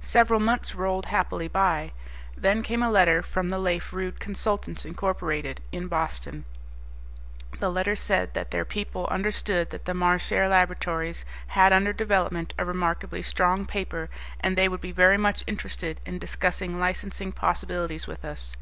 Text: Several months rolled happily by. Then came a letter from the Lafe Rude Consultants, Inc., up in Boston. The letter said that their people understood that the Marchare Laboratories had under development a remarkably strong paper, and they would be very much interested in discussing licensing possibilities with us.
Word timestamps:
Several 0.00 0.38
months 0.38 0.76
rolled 0.76 1.06
happily 1.06 1.48
by. 1.48 1.90
Then 2.36 2.62
came 2.62 2.80
a 2.80 2.88
letter 2.92 3.22
from 3.22 3.48
the 3.48 3.58
Lafe 3.58 3.92
Rude 3.92 4.20
Consultants, 4.20 4.84
Inc., 4.84 5.10
up 5.50 5.60
in 5.72 5.88
Boston. 5.88 6.44
The 7.58 7.72
letter 7.72 7.96
said 7.96 8.34
that 8.34 8.52
their 8.52 8.64
people 8.64 9.08
understood 9.08 9.70
that 9.70 9.84
the 9.84 9.92
Marchare 9.92 10.48
Laboratories 10.48 11.24
had 11.48 11.72
under 11.72 11.92
development 11.92 12.54
a 12.56 12.64
remarkably 12.64 13.20
strong 13.20 13.66
paper, 13.66 14.08
and 14.38 14.54
they 14.56 14.68
would 14.68 14.80
be 14.80 14.92
very 14.92 15.18
much 15.18 15.42
interested 15.48 15.98
in 16.06 16.20
discussing 16.20 16.78
licensing 16.78 17.32
possibilities 17.32 18.06
with 18.06 18.24
us. 18.24 18.54